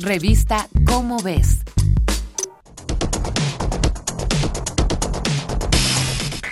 Revista 0.00 0.68
Cómo 0.86 1.22
ves. 1.22 1.60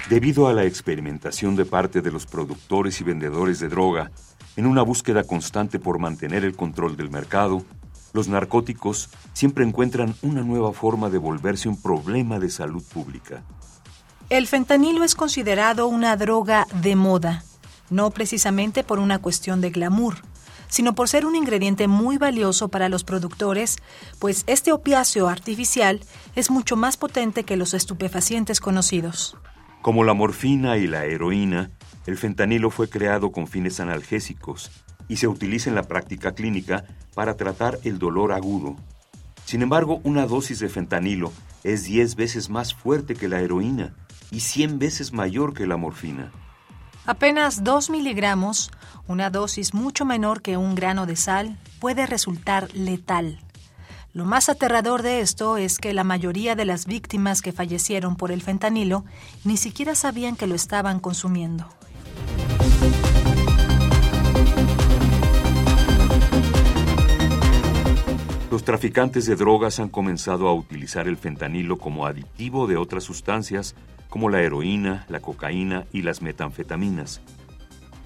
Debido 0.09 0.47
a 0.47 0.53
la 0.53 0.65
experimentación 0.65 1.57
de 1.57 1.65
parte 1.65 2.03
de 2.03 2.13
los 2.13 2.27
productores 2.27 3.01
y 3.01 3.05
vendedores 3.05 3.59
de 3.59 3.69
droga, 3.69 4.13
en 4.55 4.67
una 4.67 4.83
búsqueda 4.83 5.25
constante 5.25 5.81
por 5.81 5.99
mantener 5.99 6.45
el 6.45 6.55
control 6.55 6.97
del 6.97 7.11
mercado, 7.11 7.65
los 8.13 8.29
narcóticos 8.29 9.11
siempre 9.33 9.65
encuentran 9.65 10.15
una 10.23 10.43
nueva 10.43 10.73
forma 10.73 11.11
de 11.11 11.19
volverse 11.19 11.69
un 11.69 11.83
problema 11.83 12.39
de 12.39 12.49
salud 12.49 12.85
pública. 12.93 13.43
El 14.31 14.47
fentanilo 14.47 15.03
es 15.03 15.17
considerado 15.17 15.89
una 15.89 16.17
droga 16.17 16.69
de 16.81 16.95
moda, 16.95 17.43
no 17.91 18.11
precisamente 18.13 18.85
por 18.85 19.01
una 19.01 19.19
cuestión 19.19 19.61
de 19.61 19.71
glamour, 19.71 20.19
sino 20.73 20.95
por 20.95 21.07
ser 21.07 21.27
un 21.27 21.37
ingrediente 21.37 21.87
muy 21.87 22.17
valioso 22.17 22.69
para 22.69 22.89
los 22.89 23.05
productores, 23.05 23.77
pues 24.19 24.43
este 24.47 24.73
opiáceo 24.73 25.29
artificial 25.29 26.01
es 26.35 26.51
mucho 26.51 26.77
más 26.77 26.97
potente 26.97 27.45
que 27.45 27.59
los 27.59 27.75
estupefacientes 27.75 28.59
conocidos. 28.59 29.37
Como 29.83 30.03
la 30.03 30.15
morfina 30.15 30.79
y 30.79 30.87
la 30.87 31.05
heroína, 31.05 31.71
el 32.07 32.17
fentanilo 32.17 32.71
fue 32.71 32.89
creado 32.89 33.33
con 33.33 33.49
fines 33.49 33.81
analgésicos 33.81 34.71
y 35.09 35.19
se 35.19 35.29
utiliza 35.29 35.69
en 35.69 35.77
la 35.77 35.83
práctica 35.83 36.33
clínica 36.33 36.85
para 37.15 37.37
tratar 37.37 37.79
el 37.85 37.99
dolor 37.99 38.33
agudo. 38.33 38.77
Sin 39.45 39.61
embargo, 39.61 40.01
una 40.05 40.27
dosis 40.27 40.59
de 40.59 40.71
fentanilo 40.71 41.35
es 41.65 41.85
10 41.85 42.17
veces 42.17 42.49
más 42.49 42.73
fuerte 42.73 43.15
que 43.15 43.29
la 43.29 43.43
heroína 43.43 43.95
y 44.31 44.41
100 44.41 44.79
veces 44.79 45.13
mayor 45.13 45.53
que 45.53 45.67
la 45.67 45.77
morfina. 45.77 46.33
Apenas 47.05 47.65
2 47.65 47.91
miligramos, 47.91 48.71
una 49.09 49.29
dosis 49.29 49.75
mucho 49.75 50.05
menor 50.05 50.41
que 50.41 50.57
un 50.57 50.77
grano 50.77 51.05
de 51.05 51.17
sal, 51.17 51.59
puede 51.81 52.07
resultar 52.07 52.73
letal. 52.75 53.41
Lo 54.13 54.25
más 54.25 54.49
aterrador 54.49 55.03
de 55.03 55.21
esto 55.21 55.57
es 55.57 55.79
que 55.79 55.95
la 55.95 56.05
mayoría 56.05 56.55
de 56.55 56.65
las 56.65 56.87
víctimas 56.87 57.43
que 57.43 57.51
fallecieron 57.51 58.15
por 58.15 58.31
el 58.31 58.41
fentanilo 58.41 59.05
ni 59.43 59.57
siquiera 59.57 59.97
sabían 59.97 60.37
que 60.37 60.47
lo 60.47 60.55
estaban 60.55 61.01
consumiendo. 61.01 61.67
Los 68.53 68.65
traficantes 68.65 69.25
de 69.25 69.35
drogas 69.35 69.81
han 69.81 69.89
comenzado 69.89 70.47
a 70.47 70.53
utilizar 70.53 71.09
el 71.09 71.17
fentanilo 71.17 71.79
como 71.79 72.05
aditivo 72.05 72.67
de 72.67 72.77
otras 72.77 73.03
sustancias 73.03 73.75
como 74.11 74.29
la 74.29 74.43
heroína, 74.43 75.07
la 75.09 75.21
cocaína 75.21 75.87
y 75.91 76.03
las 76.03 76.21
metanfetaminas. 76.21 77.23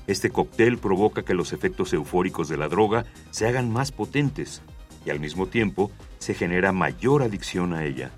Este 0.06 0.30
cóctel 0.30 0.78
provoca 0.78 1.24
que 1.24 1.34
los 1.34 1.52
efectos 1.52 1.92
eufóricos 1.92 2.48
de 2.48 2.58
la 2.58 2.68
droga 2.68 3.06
se 3.32 3.48
hagan 3.48 3.72
más 3.72 3.90
potentes 3.90 4.62
y 5.04 5.10
al 5.10 5.18
mismo 5.18 5.48
tiempo 5.48 5.90
se 6.20 6.32
genera 6.32 6.70
mayor 6.70 7.24
adicción 7.24 7.74
a 7.74 7.84
ella. 7.84 8.12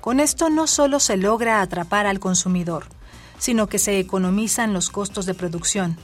Con 0.00 0.20
esto 0.20 0.48
no 0.48 0.66
solo 0.66 1.00
se 1.00 1.18
logra 1.18 1.60
atrapar 1.60 2.06
al 2.06 2.18
consumidor, 2.18 2.86
sino 3.38 3.66
que 3.66 3.78
se 3.78 3.98
economizan 3.98 4.72
los 4.72 4.88
costos 4.88 5.26
de 5.26 5.34
producción, 5.34 5.98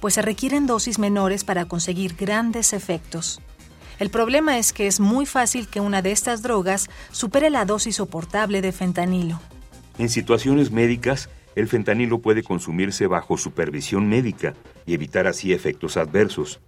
pues 0.00 0.14
se 0.14 0.22
requieren 0.22 0.66
dosis 0.66 0.98
menores 0.98 1.44
para 1.44 1.66
conseguir 1.66 2.16
grandes 2.16 2.72
efectos. 2.72 3.40
El 3.98 4.10
problema 4.10 4.58
es 4.58 4.72
que 4.72 4.86
es 4.86 4.98
muy 4.98 5.24
fácil 5.26 5.68
que 5.68 5.80
una 5.80 6.02
de 6.02 6.12
estas 6.12 6.42
drogas 6.42 6.88
supere 7.12 7.50
la 7.50 7.64
dosis 7.64 7.96
soportable 7.96 8.60
de 8.60 8.72
fentanilo. 8.72 9.40
En 9.98 10.08
situaciones 10.08 10.72
médicas, 10.72 11.30
el 11.54 11.68
fentanilo 11.68 12.20
puede 12.20 12.42
consumirse 12.42 13.06
bajo 13.06 13.36
supervisión 13.36 14.08
médica 14.08 14.54
y 14.86 14.94
evitar 14.94 15.28
así 15.28 15.52
efectos 15.52 15.96
adversos. 15.96 16.60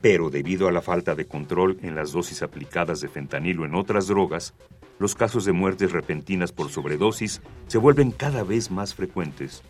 Pero 0.00 0.30
debido 0.30 0.68
a 0.68 0.72
la 0.72 0.80
falta 0.80 1.14
de 1.14 1.26
control 1.26 1.78
en 1.82 1.94
las 1.94 2.12
dosis 2.12 2.42
aplicadas 2.42 3.00
de 3.00 3.08
fentanilo 3.08 3.64
en 3.66 3.74
otras 3.74 4.06
drogas, 4.06 4.54
los 4.98 5.14
casos 5.14 5.44
de 5.44 5.52
muertes 5.52 5.92
repentinas 5.92 6.52
por 6.52 6.70
sobredosis 6.70 7.42
se 7.66 7.78
vuelven 7.78 8.12
cada 8.12 8.42
vez 8.42 8.70
más 8.70 8.94
frecuentes. 8.94 9.62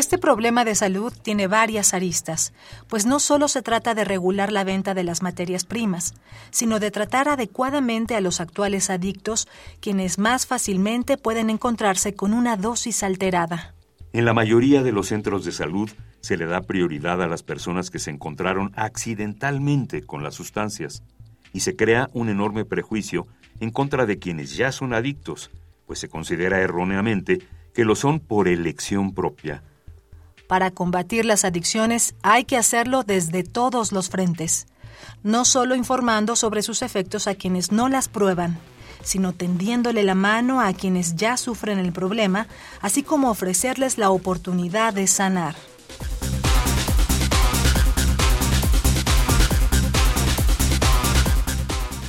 Este 0.00 0.16
problema 0.16 0.64
de 0.64 0.74
salud 0.74 1.12
tiene 1.12 1.46
varias 1.46 1.92
aristas, 1.92 2.54
pues 2.88 3.04
no 3.04 3.20
solo 3.20 3.48
se 3.48 3.60
trata 3.60 3.94
de 3.94 4.06
regular 4.06 4.50
la 4.50 4.64
venta 4.64 4.94
de 4.94 5.04
las 5.04 5.20
materias 5.20 5.66
primas, 5.66 6.14
sino 6.50 6.80
de 6.80 6.90
tratar 6.90 7.28
adecuadamente 7.28 8.16
a 8.16 8.22
los 8.22 8.40
actuales 8.40 8.88
adictos, 8.88 9.46
quienes 9.78 10.18
más 10.18 10.46
fácilmente 10.46 11.18
pueden 11.18 11.50
encontrarse 11.50 12.14
con 12.14 12.32
una 12.32 12.56
dosis 12.56 13.02
alterada. 13.02 13.74
En 14.14 14.24
la 14.24 14.32
mayoría 14.32 14.82
de 14.82 14.90
los 14.90 15.08
centros 15.08 15.44
de 15.44 15.52
salud 15.52 15.90
se 16.22 16.38
le 16.38 16.46
da 16.46 16.62
prioridad 16.62 17.20
a 17.22 17.28
las 17.28 17.42
personas 17.42 17.90
que 17.90 17.98
se 17.98 18.10
encontraron 18.10 18.72
accidentalmente 18.76 20.00
con 20.00 20.24
las 20.24 20.34
sustancias 20.34 21.02
y 21.52 21.60
se 21.60 21.76
crea 21.76 22.08
un 22.14 22.30
enorme 22.30 22.64
prejuicio 22.64 23.26
en 23.60 23.70
contra 23.70 24.06
de 24.06 24.18
quienes 24.18 24.56
ya 24.56 24.72
son 24.72 24.94
adictos, 24.94 25.50
pues 25.84 25.98
se 25.98 26.08
considera 26.08 26.58
erróneamente 26.62 27.42
que 27.74 27.84
lo 27.84 27.94
son 27.94 28.18
por 28.18 28.48
elección 28.48 29.12
propia 29.12 29.62
para 30.50 30.72
combatir 30.72 31.26
las 31.26 31.44
adicciones 31.44 32.16
hay 32.24 32.42
que 32.42 32.56
hacerlo 32.56 33.04
desde 33.04 33.44
todos 33.44 33.92
los 33.92 34.10
frentes, 34.10 34.66
no 35.22 35.44
solo 35.44 35.76
informando 35.76 36.34
sobre 36.34 36.62
sus 36.62 36.82
efectos 36.82 37.28
a 37.28 37.36
quienes 37.36 37.70
no 37.70 37.88
las 37.88 38.08
prueban, 38.08 38.58
sino 39.04 39.32
tendiéndole 39.32 40.02
la 40.02 40.16
mano 40.16 40.60
a 40.60 40.72
quienes 40.72 41.14
ya 41.14 41.36
sufren 41.36 41.78
el 41.78 41.92
problema, 41.92 42.48
así 42.80 43.04
como 43.04 43.30
ofrecerles 43.30 43.96
la 43.96 44.10
oportunidad 44.10 44.92
de 44.92 45.06
sanar. 45.06 45.54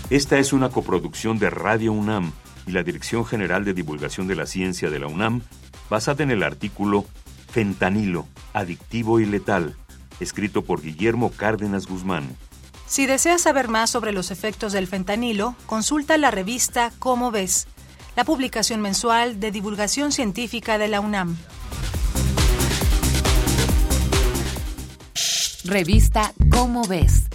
Esta 0.09 0.39
es 0.39 0.51
una 0.51 0.69
coproducción 0.69 1.37
de 1.37 1.51
Radio 1.51 1.93
UNAM 1.93 2.31
y 2.65 2.71
la 2.71 2.81
Dirección 2.81 3.23
General 3.23 3.63
de 3.63 3.75
Divulgación 3.75 4.25
de 4.25 4.35
la 4.35 4.47
Ciencia 4.47 4.89
de 4.89 4.97
la 4.97 5.05
UNAM, 5.05 5.43
basada 5.91 6.23
en 6.23 6.31
el 6.31 6.41
artículo 6.41 7.05
Fentanilo, 7.51 8.27
adictivo 8.53 9.19
y 9.19 9.25
letal, 9.25 9.75
escrito 10.21 10.63
por 10.63 10.81
Guillermo 10.81 11.31
Cárdenas 11.31 11.85
Guzmán. 11.85 12.37
Si 12.87 13.05
deseas 13.05 13.41
saber 13.41 13.67
más 13.67 13.89
sobre 13.89 14.13
los 14.13 14.31
efectos 14.31 14.71
del 14.73 14.87
fentanilo, 14.87 15.55
consulta 15.65 16.17
la 16.17 16.31
revista 16.31 16.91
Cómo 16.99 17.29
ves, 17.29 17.67
la 18.15 18.23
publicación 18.23 18.81
mensual 18.81 19.39
de 19.39 19.51
divulgación 19.51 20.11
científica 20.11 20.77
de 20.77 20.87
la 20.87 21.01
UNAM. 21.01 21.37
Revista 25.65 26.33
Cómo 26.49 26.87
ves 26.87 27.31